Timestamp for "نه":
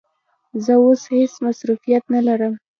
2.13-2.21